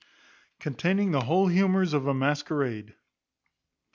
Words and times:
Containing 0.59 1.11
the 1.11 1.21
whole 1.25 1.47
humours 1.47 1.93
of 1.93 2.07
a 2.07 2.13
masquerade. 2.15 2.95